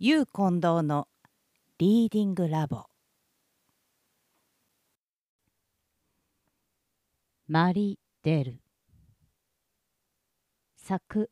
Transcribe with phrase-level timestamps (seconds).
[0.00, 1.06] ユー近藤の
[1.78, 2.86] リーディングラボ。
[7.46, 8.60] マリ・デル。
[10.76, 11.30] 作。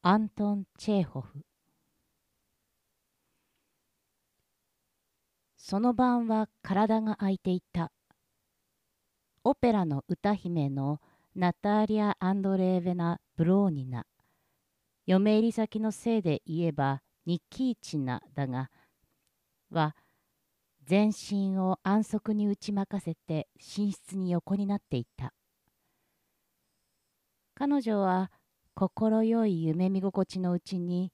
[0.00, 1.44] アントン・チェーホフ。
[5.58, 7.92] その晩は体が空いていた。
[9.44, 11.02] オペラの歌姫の
[11.34, 14.06] ナターリア・アンドレーヴェナ・ブローニナ。
[15.04, 18.70] 嫁入り先のせいで言えばニッキーチナだが
[19.70, 19.96] は
[20.84, 25.34] 全身を安息に打ち負かせて寝室に横になっていた。
[27.54, 28.30] 彼女は
[28.74, 31.10] 心よい夢見心地のうちに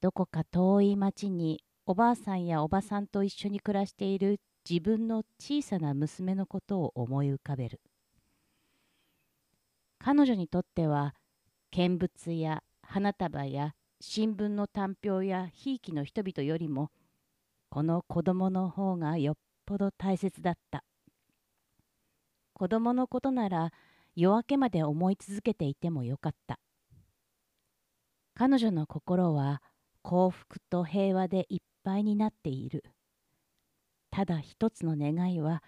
[0.00, 4.38] どこか遠い町におばあさんやおばさんと一緒に暮らしている
[4.68, 7.80] 自分の小さな娘のことを思い浮かべる。
[9.98, 11.14] 彼女にとっては
[11.70, 13.74] 見物や花束や
[14.06, 16.90] 新聞の短表やひいきの人々よりも
[17.70, 20.84] この子供の方がよっぽど大切だった。
[22.52, 23.72] 子供のことなら
[24.14, 26.60] 夜明けまで思い続けていてもよかった。
[28.34, 29.62] 彼女の心は
[30.02, 32.84] 幸福と平和でいっぱいになっている。
[34.10, 35.62] ただ一つの願いは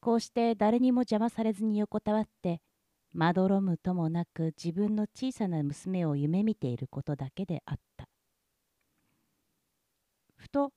[0.00, 2.60] こうして誰にも邪魔されずに横たわって
[3.12, 8.08] まどろむともなく自分の小さな娘を夢見ていることだけであった。
[10.36, 10.72] ふと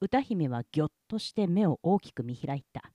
[0.00, 2.92] 歌姫はぎょっとして目を大きく見開いた。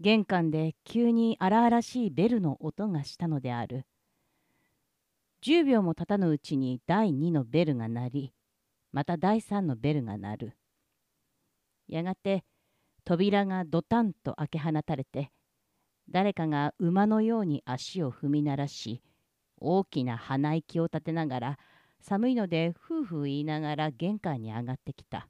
[0.00, 3.86] 玄関で急に荒々しいベルの音がしたのである。
[5.42, 8.32] 10秒も経たぬうちに第2のベルが鳴り
[8.92, 10.56] また第3のベルが鳴る。
[11.88, 12.44] やがて
[13.04, 15.30] 扉がドタンと開け放たれて
[16.12, 19.02] 誰かが馬のように足を踏み鳴らし
[19.56, 21.58] 大きな鼻息を立てながら
[22.00, 25.28] 寒いので夫婦言いながら玄関に上がってきた。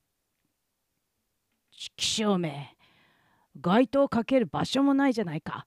[1.97, 2.77] 気象め
[3.61, 5.67] 街灯かける場所もないじゃないか。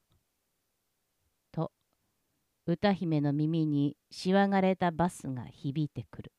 [1.52, 1.72] と
[2.66, 6.34] 歌姫の耳にしわがれたバスが響いてくる。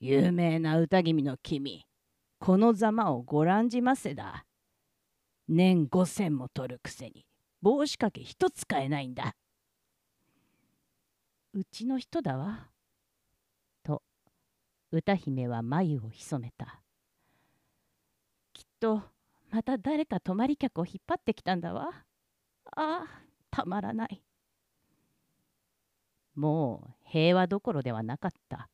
[0.00, 1.86] 有名な歌君の君
[2.38, 4.44] このざまをご覧じませだ。
[5.48, 7.24] 年五千も取るくせに
[7.62, 9.34] 帽子掛け一つ買えないんだ。
[11.54, 12.68] うちの人だわ。
[13.82, 14.02] と
[14.92, 16.82] 歌姫は眉を潜めた。
[18.52, 19.02] きっと
[19.50, 21.90] また誰か泊まり客を引っ張ってきたんだわ。
[22.76, 23.06] ああ
[23.50, 24.22] たまらない。
[26.34, 28.68] もう平和どころではなかった。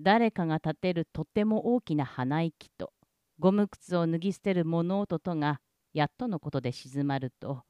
[0.00, 2.92] 誰かが立てるとても大きな鼻息と
[3.40, 5.62] ゴム靴を脱ぎ捨てる物音とが
[5.94, 7.62] やっとのことで静まると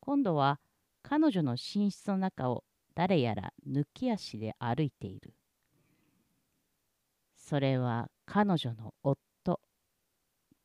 [0.00, 0.60] 今度は
[1.02, 5.32] 彼女の寝室の中を誰やら抜き足で歩いている。
[7.34, 9.58] それは彼女の夫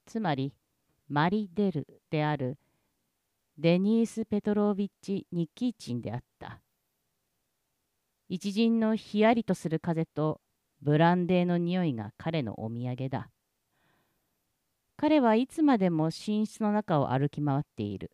[0.05, 0.53] つまり
[1.07, 2.57] マリ・デルである
[3.57, 6.59] デニース・ペトロービッチ・ニッキーチンであった。
[8.27, 10.41] 一陣のひやりとする風と
[10.81, 13.29] ブランデーの匂いが彼のお土産だ。
[14.97, 18.11] 彼はいつまでも寝室の中を歩き回っている。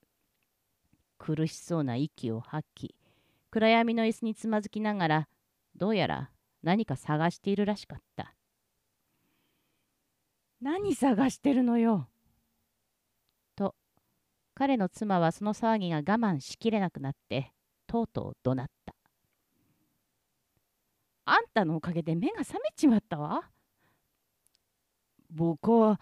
[1.20, 2.96] 苦しそうな息を吐き、
[3.52, 5.28] 暗闇の椅子につまずきながら、
[5.76, 6.32] どうやら
[6.64, 8.34] 何か探しているらしかった。
[10.62, 12.08] 何探してるのよ。
[13.56, 13.76] と、
[14.56, 17.52] 彼の妻はその騒ぎが我慢しきれなくなって、
[17.86, 18.96] とうとう怒鳴った。
[21.26, 23.44] あんたのおかげで目が覚めちまったわ。
[25.30, 26.00] 僕は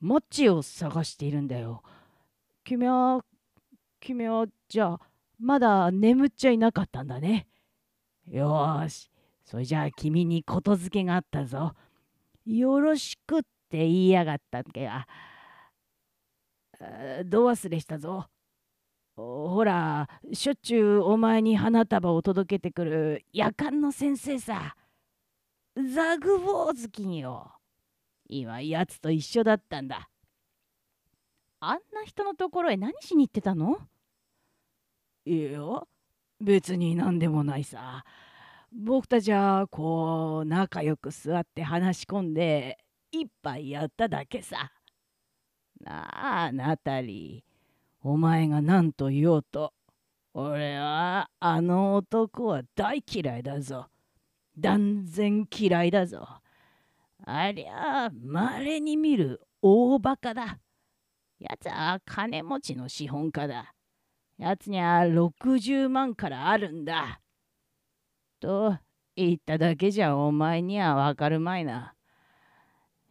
[0.00, 1.82] マッチを探しているんだよ。
[2.64, 3.24] 君は、
[4.00, 5.00] 君は、じゃあ、
[5.38, 7.46] まだ眠っちゃいなかったんだね。
[8.26, 9.10] よし、
[9.44, 11.74] それじゃあ君にことづけがあったぞ。
[12.46, 15.06] よろしくって言いやがったっけが、
[17.24, 18.26] どう忘れしたぞ。
[19.16, 24.76] ほら、しょっちゅうお前に花束を届けてくる夜間の先生さ。
[25.76, 27.59] ザグボウズキンよ。
[28.32, 30.08] 今やつと一緒だったんだ。
[31.58, 33.78] あんな人のところへ何しに行ってたの？
[35.24, 35.60] いや
[36.40, 38.04] 別に何でもないさ。
[38.72, 42.78] 僕たちはこう仲良く座って話し込んで
[43.10, 44.70] 一杯やっただけさ。
[45.80, 48.08] なあナタリー。
[48.08, 49.74] お前が何と言おうと。
[50.34, 53.88] 俺はあの男は大嫌いだぞ。
[54.56, 56.39] 断然嫌いだぞ。
[57.32, 60.58] ありゃまれに見る大バカだ。
[61.38, 63.72] やつは金持ちの資本家だ。
[64.36, 67.20] やつには60万からあるんだ。
[68.40, 68.76] と
[69.14, 71.94] 言っただけじゃお前にはわかるまいな。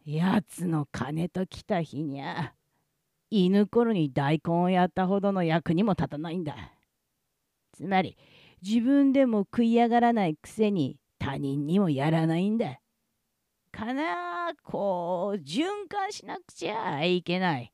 [0.04, 2.52] やつの金と来た日にゃ、
[3.30, 6.56] 犬頃に大根をやったほどの役にも立たないんだ。
[7.72, 8.18] つまり、
[8.60, 12.80] 自分でも食い上がらないくせに他人にもやらないんだ。
[13.72, 17.72] かなこう循環しなくちゃいけない。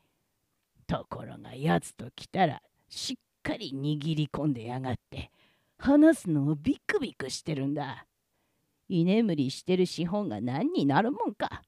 [0.86, 5.30] ところがやつと来たらしっかり握り込んでやがって
[5.78, 8.06] 話すのをビクビクしてるんだ。
[8.88, 11.62] 居眠りしてる資本が何になるもんか。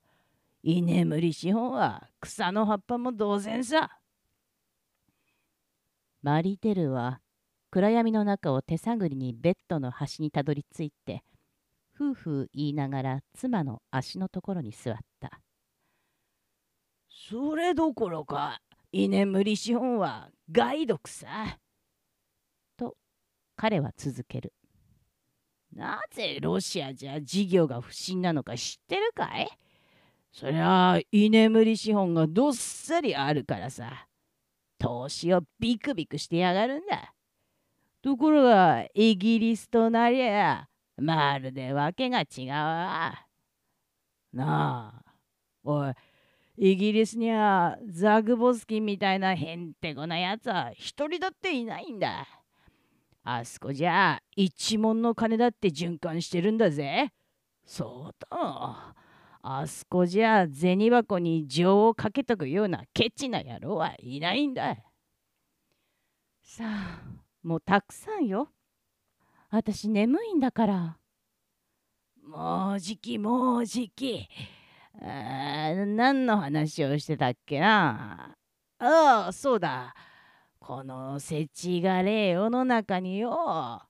[0.63, 3.99] 居眠り資本は草の葉っぱも同然さ。
[6.23, 7.21] マリテルは
[7.71, 11.23] 暗闇の中を手探りにベッドの端にたどり着いて
[11.99, 15.41] 夫婦言いながら妻の足のところに座った。
[17.09, 18.61] それどころか
[18.93, 21.59] 居眠り資本は害毒さ。
[22.77, 22.97] と
[23.57, 24.53] 彼は続ける。
[25.75, 29.49] なぜロシアじゃ事業が不審なのか知ってるかい？
[30.33, 34.07] そりゃあ居眠り資本がどっさりあるからさ。
[34.79, 37.13] 投資をビクビクしてやがるんだ。
[38.01, 40.69] ところがイギリスとなりゃ
[40.99, 43.27] まるでわけが違うわ。
[44.33, 45.13] なあ、
[45.65, 45.95] おい、
[46.57, 52.27] イギリスにはザグボスキンみたいなへんてこなやつは一人だっていないんだ。
[53.25, 57.13] あそこじゃ一文の金だって循環してるんだぜ。
[57.65, 58.27] そうと。
[58.31, 64.77] あそこじゃ銭箱に情をかけとくようなケチな野郎はいないんだ。
[66.43, 67.03] さあ、
[67.43, 68.49] もうたくさんよ。
[69.51, 70.99] 私眠いんだから。
[72.23, 74.29] もうじきもうじき。
[75.01, 78.35] あ何の話をしてたっけな
[78.79, 79.95] ああ、そうだ。
[80.59, 83.81] このせちがれ世の中によ、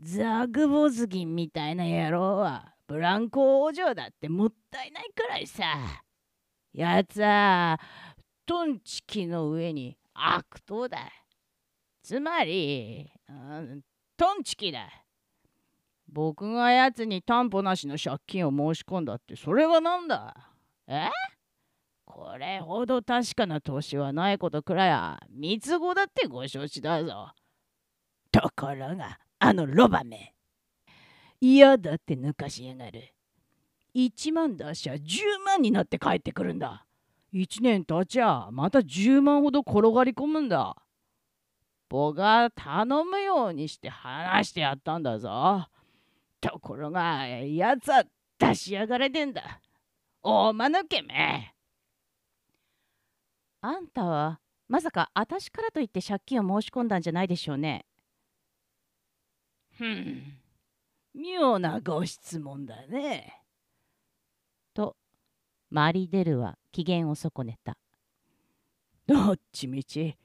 [0.00, 5.64] ザグボズギンみたいな野郎はブランコ王女だってもったいないくらいさ。
[6.72, 7.78] やつは
[8.44, 10.98] トンチキの上に悪党だ。
[12.02, 13.82] つまり、うん、
[14.16, 14.88] トンチキだ。
[16.08, 20.34] 僕がやつに担保なしの借金を申し込んだってそれは何だ？
[20.88, 21.08] え？
[22.06, 27.28] これほど確かな投資はないことくらいは三つ子だってご承知だぞ。
[28.32, 30.32] ところがあのロバめ
[31.40, 33.12] 嫌だって抜かしやがる。
[33.94, 34.98] 1万出しゃ10
[35.44, 36.86] 万になって帰ってくるんだ。
[37.34, 40.76] 1年経ちゃまた10万ほど転がり込むんだ。
[41.88, 45.68] 僕が頼むようにして話してやったんだぞ。
[46.40, 48.04] ところが、やつは
[48.38, 49.60] 出しやがれてんだ。
[50.22, 51.54] おまぬけめ。
[53.60, 57.86] あんたは、まさか私からといって借金を申し込んだんじゃないでしょうね。
[59.78, 60.38] ふん、
[61.14, 63.42] 妙なご質問だね。
[64.74, 64.96] と、
[65.70, 67.76] マリデルは機嫌を損ねた。
[69.06, 70.16] どっちみち、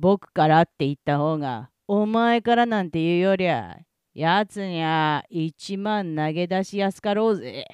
[0.00, 3.78] 僕からって言った方が、お前からなんて言うよりゃ、
[4.14, 7.66] やつにゃ一万投げ出しやすかろうぜ。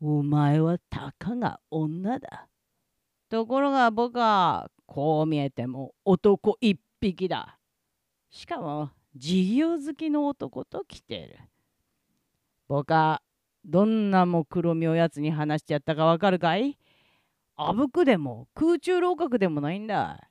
[0.00, 2.48] お前はたかが女だ。
[3.28, 7.58] ところが僕はこう見えても男一匹だ。
[8.30, 11.38] しかも事業好きの男と来てる。
[12.68, 13.20] 僕は
[13.66, 16.78] どんな目論みをやつに話してやったかわかるかい？
[17.56, 20.30] あぶくでも空中楼閣でもないんだ。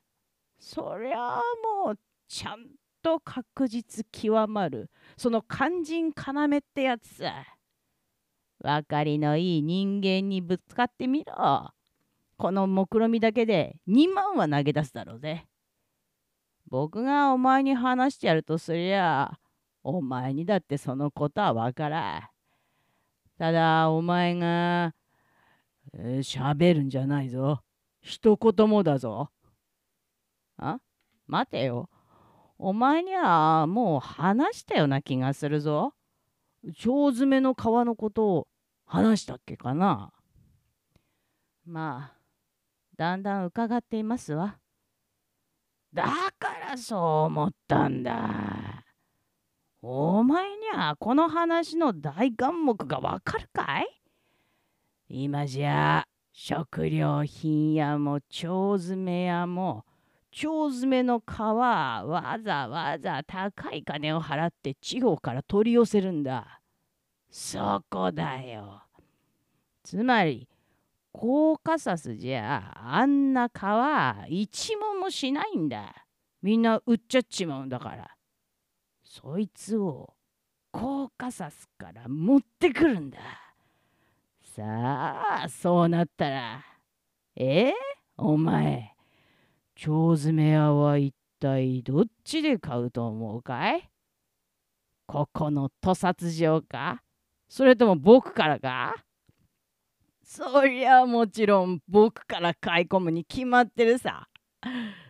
[0.62, 1.42] そりゃあ
[1.84, 2.66] もうちゃん
[3.02, 4.88] と確実極まる。
[5.16, 7.16] その肝心要ってやつ。
[7.16, 7.44] さ
[8.60, 11.68] 分かりのいい人間にぶつかってみろ。
[12.38, 15.46] この目論見みだけで2万は投げ出すだろうぜ。
[16.68, 19.36] 僕がお前に話してやるとすりゃ
[19.82, 22.22] お前にだってそのことは分からん。
[23.36, 24.94] ただお前が
[25.92, 27.62] 喋、えー、るんじゃないぞ。
[28.00, 29.30] 一言もだぞ。
[31.26, 31.88] 待てよ
[32.58, 35.94] お前にはもう話したような気がするぞ。
[36.64, 36.74] 腸
[37.08, 38.48] 詰めの皮のことを
[38.86, 40.12] 話したっけかな
[41.64, 42.18] まあ、
[42.96, 44.58] だんだん伺っていますわ。
[45.92, 46.04] だ
[46.38, 48.84] からそう思ったんだ。
[49.82, 53.88] お前にはこの話の大眼目がわかるかい？
[55.08, 58.22] 今じゃ食料品屋も腸
[58.78, 59.84] 詰め屋も
[60.32, 66.60] 腸詰めの皮わざわざ高い金を払って地方から取り寄せるんだ。
[67.30, 68.82] そこだよ。
[69.82, 70.48] つまり
[71.12, 76.06] コーカサスじゃあんな皮一文もしないんだ。
[76.40, 78.10] みんな売っちゃっちまうんだから。
[79.04, 80.14] そいつを
[80.70, 83.18] コーカサスから持ってくるんだ。
[84.40, 84.62] さ
[85.44, 86.64] あ、そうなったら、
[87.36, 87.74] え？
[88.16, 88.91] お前、
[89.76, 93.88] 腸詰め屋は一体どっちで買うと思うかい？
[95.06, 97.02] ここの屠殺場か？
[97.48, 98.94] それとも僕からか？
[100.24, 104.28] そりゃもちろん僕から買い込むに決まってるさ。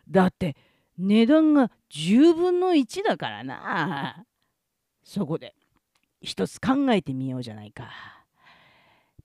[0.09, 0.57] だって
[0.99, 4.25] 値段が10分の1だからな。
[5.05, 5.55] そこで
[6.21, 7.89] 一つ考えてみようじゃないか。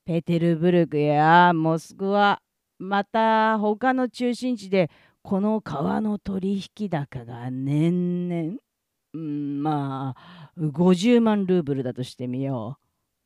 [0.06, 2.42] ペテルブルクやモスクワ
[2.80, 4.90] また他の中心地で
[5.28, 8.60] この川の取引高が年々、
[9.14, 12.78] うん、まあ50万ルーブルだとしてみよ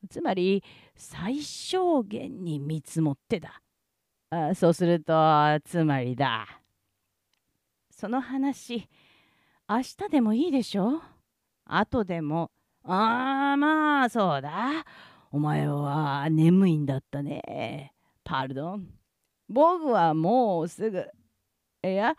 [0.02, 0.08] う。
[0.08, 0.64] つまり
[0.96, 3.62] 最小限に見積もってだ。
[4.30, 5.14] あそうすると
[5.64, 6.44] つまりだ。
[7.88, 8.88] その話
[9.68, 11.00] 明日でもいいでしょ？
[11.66, 12.50] 後でも。
[12.82, 14.84] ああまあそうだ。
[15.30, 17.92] お前は眠いんだったね。
[18.24, 18.88] パルドン。
[19.48, 21.06] 僕はもうすぐ。
[21.84, 22.16] いや、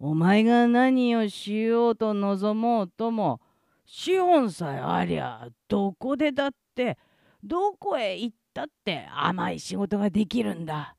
[0.00, 3.40] お前が何をしようと望もうとも、
[3.86, 6.98] 資本さえありゃ、どこでだって、
[7.44, 10.96] どこへ行ったって甘い仕事ができるんだ。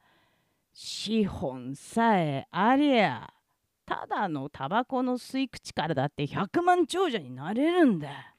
[0.74, 3.34] 資本さえありゃ、
[3.86, 8.34] ただのタバコの吸い口からだって100万長者になれるんだ。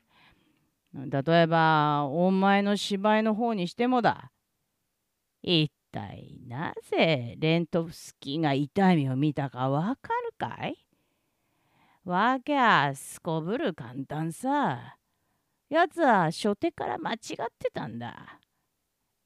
[0.95, 4.33] 例えば、お前の芝居の方にしてもだ。
[5.43, 10.87] 一体なぜレントフスキーが痛い目を見たかわかるかい？
[12.05, 14.97] わけはすこぶる簡単さ。
[15.69, 17.19] やつは初手から間違っ
[17.59, 18.41] てたんだ。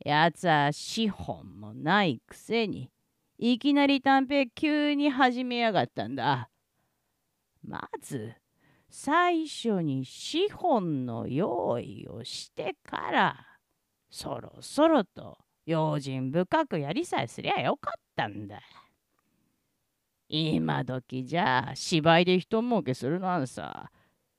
[0.04, 2.90] やつは資本もないくせに、
[3.38, 6.50] いきなり短編急に始めやがったんだ。
[7.62, 8.34] まず、
[8.90, 13.46] 最初に資本の用意をしてから、
[14.10, 18.60] そろそろと用心深くやりさえすりゃよかったんだ。
[20.28, 23.90] 今時じゃ芝居で人儲けするなんさ。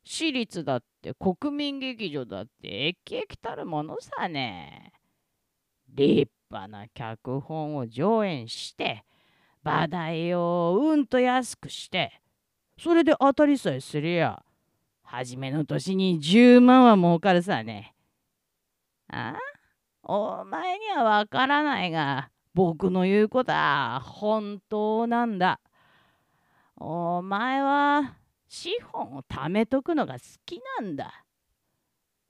[0.03, 4.91] 私立だって国民劇場だって駅駅たるものさね。
[5.89, 9.03] 立派な脚本を上演して
[9.63, 12.21] 場代をうんと安くして
[12.77, 14.43] それで当たりさえすりゃ
[15.01, 17.95] 初めの年に10万は儲かるさね。
[19.07, 19.35] あ？
[20.07, 25.59] お前にはわからないが僕の言うことは本当なんだ。
[26.77, 28.15] お前は
[28.47, 31.25] 資本を貯めとくのが好きなんだ。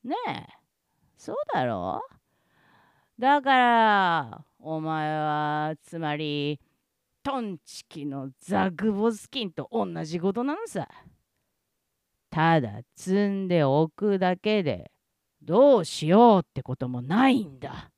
[0.04, 0.48] ねえ、
[1.18, 2.02] そうだろ？
[3.18, 6.60] うだから、お前は、つまり、
[7.24, 10.88] トンチキのザグボスキンと同じことなのさ。
[12.30, 14.92] ただ積んでおくだけで、
[15.46, 17.92] どうしようってこともないんだ。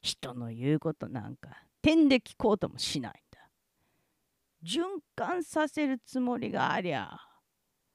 [0.00, 1.50] 人の言うことなんか、
[1.82, 3.24] 点で聞こうともしないんだ。
[4.64, 4.80] 循
[5.14, 7.20] 環させるつもりがありゃ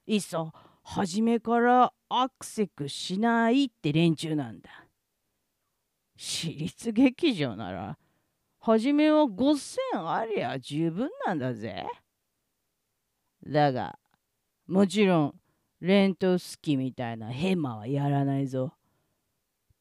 [0.06, 0.52] いっそ
[0.84, 4.70] 初めからアクセクしないって連中なんだ
[6.16, 7.98] 私立劇場なら
[8.60, 11.86] 初めは5,000ありゃ十分なんだぜ
[13.48, 13.98] だが
[14.68, 15.36] もちろん
[15.82, 18.74] レントスキみたいなヘマはやらないぞ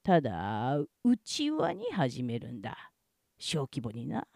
[0.02, 2.92] ただ内輪に始めるんだ
[3.38, 4.26] 小規模にな。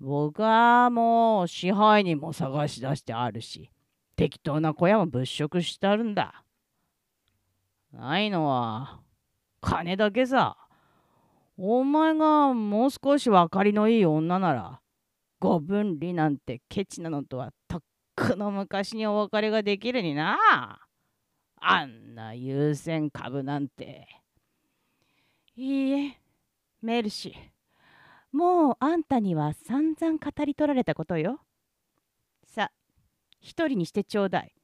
[0.00, 3.70] 僕はもう支配人も探し出してあるし、
[4.16, 6.44] 適当な小屋も物色してあるんだ。
[7.92, 9.00] ないのは、
[9.60, 10.56] 金だけさ。
[11.56, 14.80] お前がもう少し分かりのいい女なら、
[15.38, 17.52] ご分離なんてケチなのとは
[18.14, 20.38] とっくの昔にお別れができるにな。
[21.60, 24.06] あんな優先株なんて。
[25.56, 26.20] いいえ、
[26.80, 27.34] メルシー。
[28.36, 31.40] もうあんたには散々語り取られたことよ。
[32.46, 32.70] さ
[33.40, 34.54] 一人にしてちょうだい。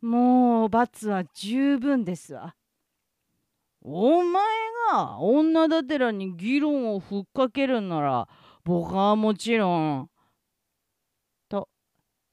[0.00, 2.54] もう罰は十分ですわ。
[3.82, 4.44] お前
[4.92, 8.28] が女だてらに議論をふっかけるんなら
[8.64, 10.10] 僕はもちろん。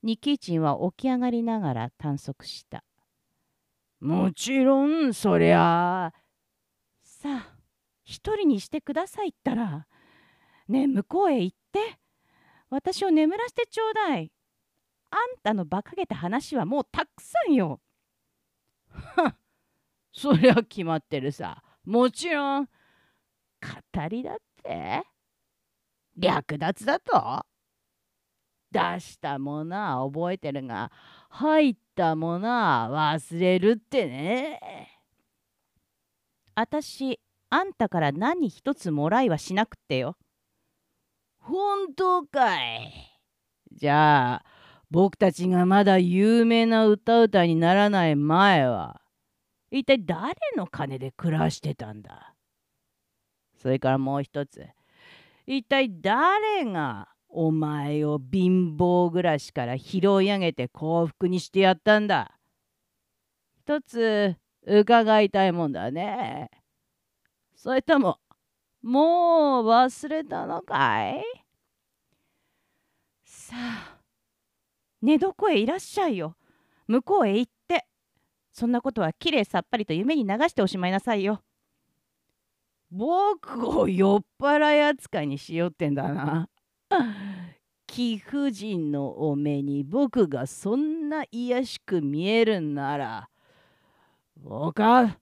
[0.06, 2.84] ニキチンは起き上がりながら探索した。
[4.00, 6.14] もちろんそりゃあ
[7.02, 7.56] さあ
[8.04, 9.88] 一人にしてくださいったら
[10.68, 11.98] ねえ向こうへ行って
[12.70, 14.32] 私を眠らせてちょうだい。
[15.10, 17.82] あんたの馬鹿げた話はもうたくさんよ。
[18.92, 19.36] はっ
[20.14, 21.64] そりゃ決まってるさ。
[21.84, 22.66] もちろん。
[22.66, 22.70] 語
[24.08, 25.02] りだって。
[26.16, 27.44] 略奪だと？
[28.76, 30.92] 出したものは覚えてるが
[31.30, 34.60] 入ったものは忘れるってね。
[36.56, 40.18] あたしあんたから何一つもらいはしなくってよ。
[41.40, 42.92] 本当かい
[43.72, 44.46] じゃあ
[44.90, 49.02] 僕たちがまだ有名な歌うたにならない前は
[49.70, 52.34] 一体誰の金で暮らしてたんだ
[53.62, 54.66] それからもう一つ
[55.46, 62.40] 一体誰がお前を貧乏暮らしから拾い上げて幸福にしてやったんだ。
[63.58, 66.50] 一つ伺いたいもんだね。
[67.54, 68.20] それとも
[68.82, 71.24] もう忘れたのかい？
[73.26, 73.98] さあ
[75.02, 76.38] 寝床へいらっしゃいよ。
[76.88, 77.86] 向こうへ行って。
[78.54, 81.42] そんなことはきれいさっぱりと夢に流しておしまいなさいよ。
[82.90, 86.48] 僕を酔っ払い扱いにしようってんだな。
[87.88, 93.30] 貴婦人のお目に僕がそんな卑しく見えるんなら
[94.38, 95.18] 僕は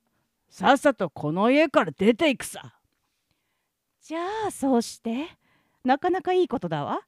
[0.50, 2.80] さっさとこの家から出ていくさ。
[4.02, 5.30] じゃあそうして
[5.84, 7.02] なかなかいいことだわ。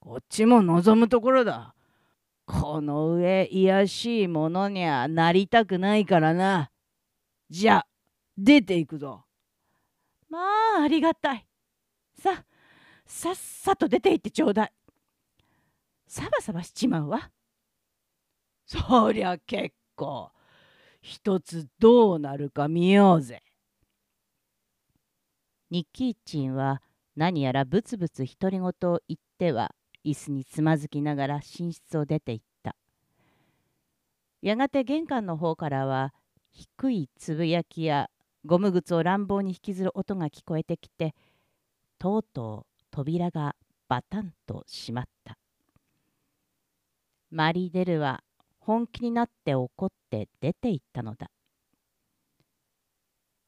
[0.00, 1.74] こっちも望むところだ。
[2.46, 6.70] この上卑しいものにはなりたくないからな。
[7.50, 7.86] じゃあ
[8.36, 9.24] 出ていくぞ。
[10.28, 10.38] ま
[10.78, 11.46] あありがたい。
[13.14, 14.72] さっさと出て行ってちょうだい。
[16.08, 17.30] サバサバしちまうわ。
[18.66, 20.30] そりゃ結構。
[21.02, 23.42] 一つどうなるか見ようぜ。
[25.70, 26.80] ニッキーチンは
[27.14, 28.72] 何やらブツブツ独り言を
[29.06, 29.72] 言っては
[30.04, 32.74] 椅子につまずきながら寝室を出て行った。
[34.40, 36.14] やがて玄関の方からは
[36.50, 38.08] 低いつぶやきや
[38.46, 41.14] ゴム靴を乱暴に引きずる音が聞こえてきて
[41.98, 43.56] とうとう扉が
[43.88, 45.38] バタンと閉まった。
[47.30, 48.22] マリー・デルは
[48.60, 51.30] 本気になって怒って出て行ったのだ。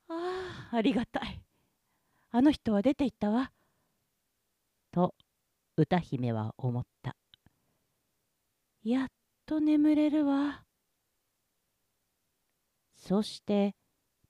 [0.09, 1.43] ああ、ありがたい。
[2.31, 3.53] あの人は出て行ったわ。
[4.91, 5.15] と
[5.77, 7.15] 歌姫は思った。
[8.83, 9.09] やっ
[9.45, 10.65] と眠れるわ。
[12.97, 13.75] そして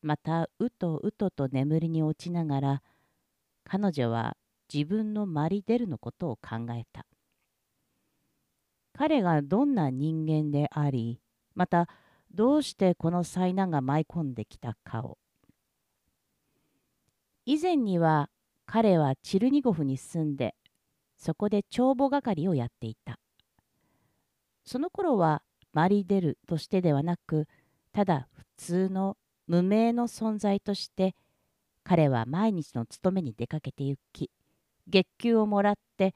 [0.02, 2.82] またうとうとと眠りに落ちながら
[3.62, 4.36] 彼女は
[4.74, 7.06] 自分のマリデルのことを考えた。
[8.96, 11.20] 彼がどんな人間であり
[11.54, 11.88] また
[12.32, 15.18] どうしてこの災難が舞い込んできたかを
[17.44, 18.30] 以前には
[18.66, 20.54] 彼はチルニゴフに住んで
[21.18, 23.18] そこで帳簿係をやっていた
[24.64, 27.46] その頃はマリデルとしてではなく
[27.92, 31.14] ただ普通の無名の存在として
[31.82, 34.30] 彼は毎日の勤めに出かけて行き
[34.88, 36.14] 月給をもらって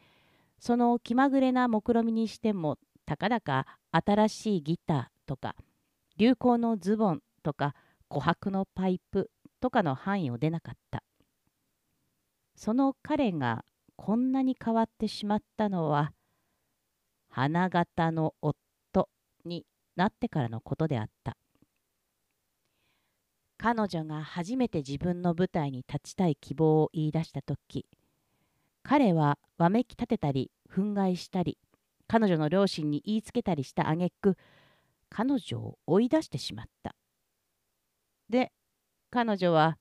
[0.59, 5.55] その気まぐれな目論見にしてもたかだか新しいギターとか
[6.17, 7.75] 流行のズボンとか
[8.11, 11.03] 琥珀のパイプとかの範囲を出なかった。
[12.57, 13.65] その彼が
[13.97, 16.13] こんなに変わってしまったのは
[17.29, 19.09] 花形の夫
[19.45, 21.37] になってからのことであった。
[23.59, 27.87] 彼女が初めて自分の舞台に立ちたい希望を言い出した時
[28.83, 31.59] 彼はわめき立てたり憤慨したり
[32.07, 34.37] 彼女の両親に言いつけたりした挙句
[35.11, 36.95] 彼女を追い出してしまった。
[38.29, 38.53] で
[39.11, 39.79] 彼女は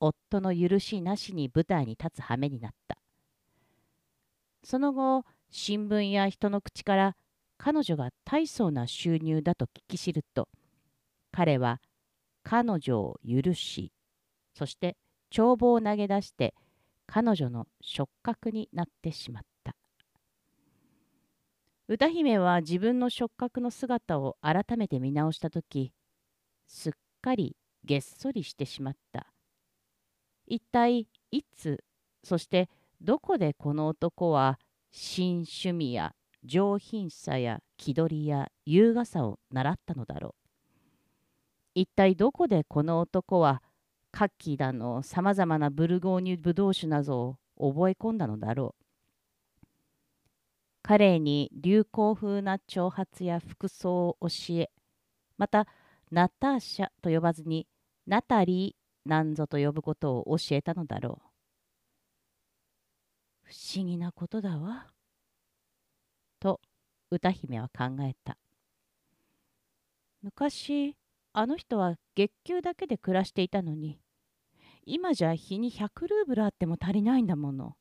[0.00, 2.98] 夫の許しなしに舞台に立つ羽目になった。
[4.62, 7.16] その後新聞や人の口から
[7.58, 10.48] 彼女が大層な収入だと聞き知ると
[11.32, 11.80] 彼は
[12.42, 13.92] 彼女を許し
[14.54, 14.96] そして
[15.30, 16.54] 帳簿を投げ出して
[17.06, 19.74] 彼女の触覚になってしまった。
[21.88, 25.92] 歌姫は自分の触覚の姿を改めて見直した時
[26.66, 26.92] すっ
[27.22, 29.32] かりげっそりしてしまった。
[30.46, 31.84] 一体いつ
[32.24, 32.68] そして
[33.00, 34.58] どこでこの男は
[34.90, 36.14] 新趣味や
[36.44, 40.46] 上品さや気取りや優雅さを習ったのだろう。
[41.74, 43.62] 一体どこでこの男は
[44.16, 48.84] カッキーだのさまざまなブルゴーニュブドウ酒などを覚え込んだのだろう。
[50.82, 54.70] 彼に流行風な挑発や服装を教え
[55.36, 55.66] また
[56.10, 57.66] ナターシャと呼ばずに
[58.06, 61.28] ナタリーなんぞと呼ぶことを教えたのだろう。
[63.42, 64.86] 不思議なことだわ。
[66.40, 66.62] と
[67.10, 68.38] 歌姫は考えた。
[70.22, 70.96] 昔
[71.34, 74.00] あの人は月給だけで暮らしていたのに
[74.86, 77.76] 今じゃ日に100ルーブルあっても足りないんだもの。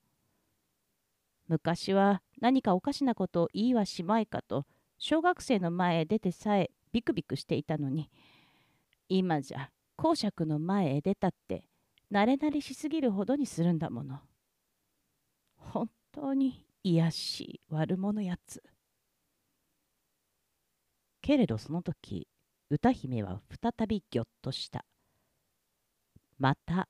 [1.48, 4.66] 昔は何かおかしなことを言いはしまいかと
[4.98, 8.10] 小学生の前へ出てさえビクビクしていたのに
[9.10, 11.66] 今じゃ公爵の前へ出たって
[12.12, 14.20] 慣れ慣れしすぎるほどにするんだもの。
[15.58, 18.64] 本当に卑しい悪者やつ。
[21.22, 22.28] けれどその時
[22.72, 24.86] 歌姫は再びぎょっとした。
[26.38, 26.90] また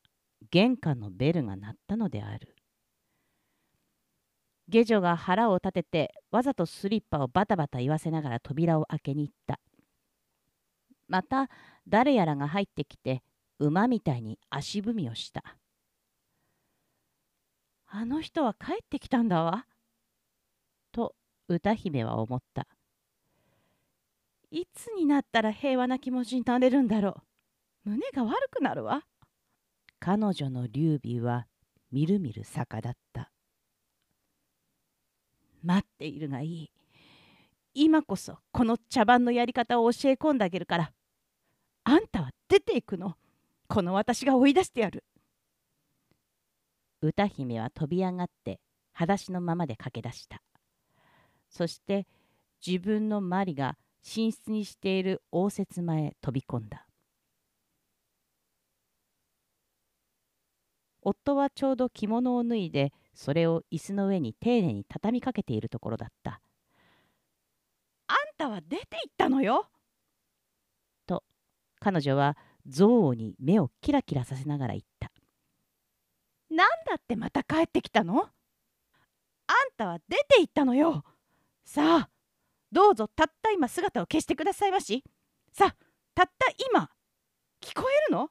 [0.56, 2.56] 玄関のベルが鳴ったのである。
[4.70, 9.60] 下女が腹を立ててわざとスリッパをバタバタ言わせながら扉を開けに行った。
[11.10, 11.50] また
[11.90, 13.22] 誰やらが入ってきて
[13.60, 15.44] 馬みたいに足踏みをした。
[17.88, 19.66] あの人は帰ってきたんだわ。
[20.94, 21.16] と
[21.50, 22.66] 歌姫は思った。
[24.52, 27.10] いつになったら平和な気持ちになれるんだろ
[27.86, 27.90] う。
[27.90, 29.04] 胸が悪くなるわ。
[30.06, 31.48] 彼女の劉備は
[31.92, 33.32] みるみる坂だった。
[35.64, 36.72] 待っているがいい。
[37.74, 40.92] 今こそこの茶番のやり方を教え込んであげるから。
[41.86, 43.16] あんたは出ていくの。
[43.68, 45.04] この私が追い出してやる。
[47.02, 48.60] 歌姫は飛び上がって
[48.94, 50.44] 裸足のままで駆け出した。
[51.50, 52.06] そして
[52.64, 56.85] 自分のマリが寝室にしている応接間へ飛び込んだ。
[61.06, 66.42] 夫はちょうど着物を脱いでそれを椅子の上に丁寧に畳みかけているところだった。
[68.08, 69.70] あんたは出て行ったのよ。
[71.06, 71.24] と
[71.80, 75.12] 彼女は憎悪に目をキラキラさせながら言った。
[76.50, 78.18] なんだってまた帰ってきたの？
[78.18, 78.28] あん
[79.78, 81.04] たは出て行ったのよ。
[81.64, 82.10] さあ
[82.72, 85.04] どうぞたった今姿を消してくださいまし。
[85.54, 85.76] さあ
[86.16, 86.90] たった今
[87.62, 88.30] 聞こえるの？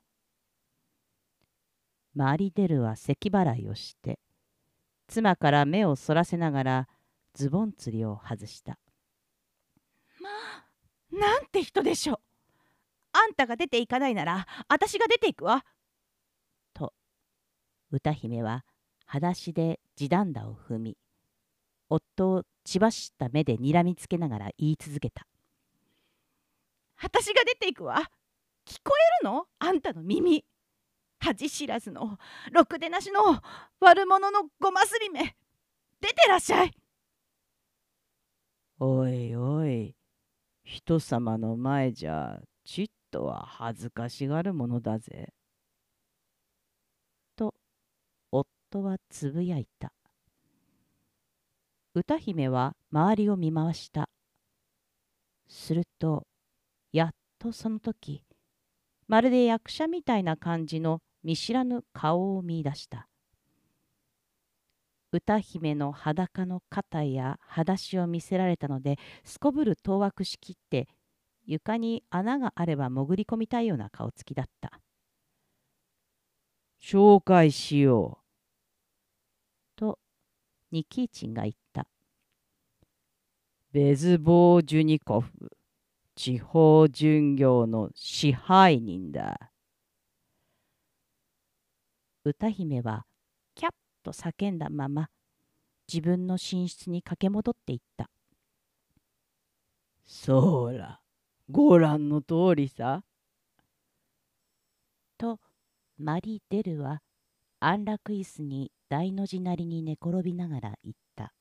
[2.14, 4.18] マリデルは咳払いをして
[5.08, 6.88] 妻から目をそらせながら
[7.34, 8.78] ズボン釣りを外した。
[10.20, 10.64] まあ
[11.14, 12.18] なんて人でしょう。
[13.12, 15.64] あんたが出ていかないなら私が出ていくわ。
[16.72, 16.92] と
[17.90, 18.64] 歌姫は
[19.06, 20.96] 裸足で地団打を踏み
[21.88, 25.26] 夫を血走った目でにらみつけながら言い続けた。
[27.02, 27.96] 私が出ていくわ。
[28.64, 29.46] 聞こえるの？
[29.58, 30.44] あんたの耳
[31.24, 32.18] 恥知らずの
[32.52, 33.40] ろくでなしの
[33.80, 35.34] 悪者のごますりめ
[36.00, 36.76] 出てらっしゃい
[38.78, 39.96] おいおい
[40.64, 45.32] 人様の前じゃちっとは恥ずかしがるものだぜ。
[47.36, 47.54] と
[48.30, 49.92] 夫はつぶやいた。
[51.94, 54.10] 歌姫は周りを見回した。
[55.46, 56.26] すると
[56.92, 58.24] やっとその時
[59.06, 63.08] まるで役者みたいな感じの見知らぬ顔を見いだした。
[65.10, 70.88] 歌姫の裸の肩や裸足を見せられたのですこぶる当惑しきって
[71.46, 74.80] 床に穴があれば潜り込みたいような顔つきだった。
[76.82, 78.24] 紹介しよう。
[79.76, 79.98] と
[80.70, 81.86] ニキーチンが言った。
[83.72, 85.30] ベズボー・ジュニコフ
[86.14, 89.53] 地方巡業の支配人だ。
[92.26, 93.04] 歌姫は
[93.54, 95.10] キャッと叫んだまま
[95.86, 98.08] 自分の寝室に駆け戻っていった。
[100.06, 101.00] そら、
[101.50, 103.04] ご覧の通りさ。
[105.18, 105.38] と
[105.98, 107.02] マリ・デルは
[107.60, 111.34] 安楽椅子に大の字なりに寝転びながら言った。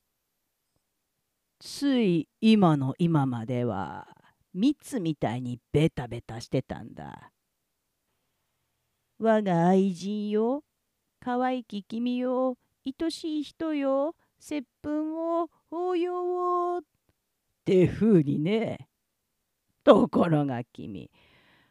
[1.60, 4.06] つい今の今までは
[4.52, 7.30] 蜜みたいにベタベタしてたんだ。
[9.18, 10.62] 我が愛人よ
[11.24, 16.78] 可愛き君よ愛しい人よ接吻を抱擁を。
[16.80, 16.82] っ
[17.64, 18.90] てふうにね。
[19.84, 21.10] ところが君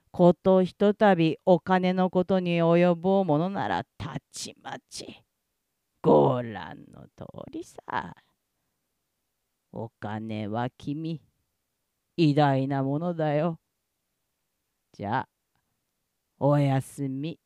[0.10, 5.22] ことひとたびお金のことに及ぼうものならたちまち
[6.02, 8.16] ご覧の通りさ。
[9.72, 11.22] お金は君
[12.18, 13.60] 偉大なものだよ。
[14.94, 15.30] じゃあ
[16.40, 17.40] おやすみ。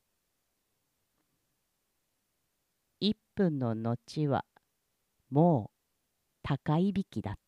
[3.38, 4.44] 分の後は
[5.30, 5.78] もう
[6.42, 7.47] 高いびきだった。